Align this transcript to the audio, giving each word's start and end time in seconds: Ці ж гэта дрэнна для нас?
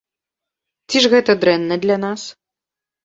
Ці 0.89 0.97
ж 1.05 1.13
гэта 1.13 1.31
дрэнна 1.43 1.75
для 1.85 1.97
нас? 2.05 2.21